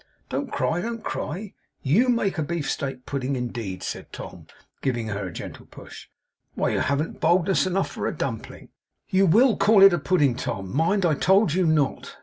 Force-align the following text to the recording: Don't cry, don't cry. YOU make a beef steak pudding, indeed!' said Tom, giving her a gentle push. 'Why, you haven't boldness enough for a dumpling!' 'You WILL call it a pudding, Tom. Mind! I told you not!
Don't 0.29 0.51
cry, 0.51 0.81
don't 0.81 1.03
cry. 1.03 1.53
YOU 1.83 2.09
make 2.09 2.39
a 2.39 2.41
beef 2.41 2.67
steak 2.71 3.05
pudding, 3.05 3.35
indeed!' 3.35 3.83
said 3.83 4.11
Tom, 4.11 4.47
giving 4.81 5.09
her 5.09 5.27
a 5.27 5.31
gentle 5.31 5.67
push. 5.67 6.07
'Why, 6.55 6.69
you 6.69 6.79
haven't 6.79 7.19
boldness 7.21 7.67
enough 7.67 7.91
for 7.91 8.07
a 8.07 8.17
dumpling!' 8.17 8.69
'You 9.09 9.27
WILL 9.27 9.57
call 9.57 9.83
it 9.83 9.93
a 9.93 9.99
pudding, 9.99 10.33
Tom. 10.33 10.75
Mind! 10.75 11.05
I 11.05 11.13
told 11.13 11.53
you 11.53 11.67
not! 11.67 12.17